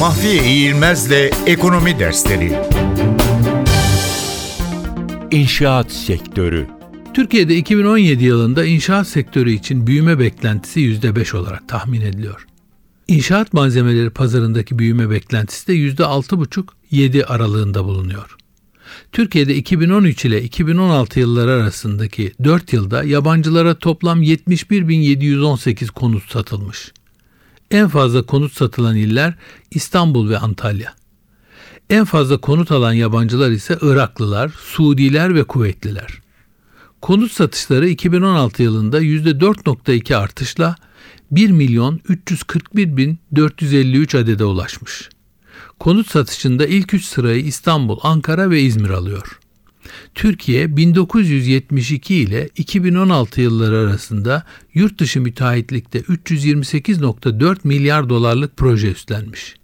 Mahfiye 0.00 0.44
İğilmez'le 0.44 1.30
Ekonomi 1.46 1.98
Dersleri 1.98 2.52
İnşaat 5.30 5.92
Sektörü 5.92 6.66
Türkiye'de 7.14 7.56
2017 7.56 8.24
yılında 8.24 8.64
inşaat 8.64 9.08
sektörü 9.08 9.52
için 9.52 9.86
büyüme 9.86 10.18
beklentisi 10.18 10.80
%5 10.80 11.36
olarak 11.36 11.68
tahmin 11.68 12.00
ediliyor. 12.00 12.46
İnşaat 13.08 13.52
malzemeleri 13.52 14.10
pazarındaki 14.10 14.78
büyüme 14.78 15.10
beklentisi 15.10 15.68
de 15.68 15.72
%6,5-7 15.74 17.24
aralığında 17.24 17.84
bulunuyor. 17.84 18.36
Türkiye'de 19.12 19.54
2013 19.54 20.24
ile 20.24 20.42
2016 20.42 21.20
yılları 21.20 21.50
arasındaki 21.50 22.32
4 22.44 22.72
yılda 22.72 23.04
yabancılara 23.04 23.74
toplam 23.74 24.22
71.718 24.22 25.90
konut 25.90 26.30
satılmış. 26.30 26.92
En 27.70 27.88
fazla 27.88 28.22
konut 28.22 28.52
satılan 28.52 28.96
iller 28.96 29.34
İstanbul 29.70 30.30
ve 30.30 30.38
Antalya. 30.38 30.94
En 31.90 32.04
fazla 32.04 32.38
konut 32.38 32.70
alan 32.70 32.92
yabancılar 32.92 33.50
ise 33.50 33.78
Iraklılar, 33.80 34.48
Suudiler 34.48 35.34
ve 35.34 35.44
Kuveytliler. 35.44 36.20
Konut 37.00 37.32
satışları 37.32 37.88
2016 37.88 38.62
yılında 38.62 39.02
%4.2 39.02 40.16
artışla 40.16 40.76
1 41.30 41.50
milyon 41.50 42.00
341 42.08 42.96
bin 42.96 43.18
453 43.36 44.14
adede 44.14 44.44
ulaşmış. 44.44 45.08
Konut 45.78 46.10
satışında 46.10 46.66
ilk 46.66 46.94
üç 46.94 47.04
sırayı 47.04 47.44
İstanbul, 47.44 47.98
Ankara 48.02 48.50
ve 48.50 48.60
İzmir 48.60 48.90
alıyor. 48.90 49.40
Türkiye 50.14 50.76
1972 50.76 52.14
ile 52.14 52.48
2016 52.56 53.40
yılları 53.40 53.78
arasında 53.78 54.44
yurt 54.74 54.98
dışı 55.00 55.20
müteahhitlikte 55.20 56.00
328.4 56.00 57.56
milyar 57.64 58.08
dolarlık 58.08 58.56
proje 58.56 58.90
üstlenmiş. 58.90 59.56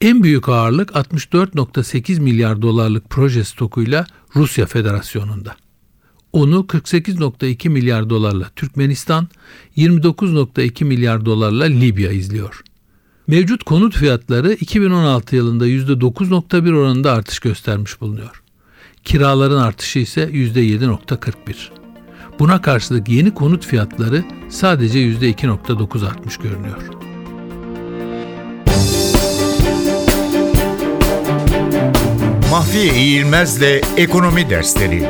En 0.00 0.22
büyük 0.22 0.48
ağırlık 0.48 0.90
64.8 0.90 2.20
milyar 2.20 2.62
dolarlık 2.62 3.10
proje 3.10 3.44
stokuyla 3.44 4.06
Rusya 4.36 4.66
Federasyonu'nda. 4.66 5.56
Onu 6.32 6.60
48.2 6.60 7.68
milyar 7.68 8.10
dolarla 8.10 8.50
Türkmenistan, 8.56 9.28
29.2 9.76 10.84
milyar 10.84 11.26
dolarla 11.26 11.64
Libya 11.64 12.10
izliyor. 12.10 12.62
Mevcut 13.26 13.64
konut 13.64 13.96
fiyatları 13.96 14.52
2016 14.52 15.36
yılında 15.36 15.68
%9.1 15.68 16.74
oranında 16.74 17.12
artış 17.12 17.38
göstermiş 17.38 18.00
bulunuyor. 18.00 18.41
Kiraların 19.04 19.62
artışı 19.62 19.98
ise 19.98 20.22
%7.41. 20.24 21.82
Buna 22.38 22.62
karşılık 22.62 23.08
yeni 23.08 23.34
konut 23.34 23.66
fiyatları 23.66 24.24
sadece 24.50 24.98
%2.9 24.98 26.06
artmış 26.06 26.36
görünüyor. 26.36 26.82
Mahfiye 32.50 32.94
İğilmez'le 32.94 33.82
Ekonomi 33.96 34.50
Dersleri 34.50 35.08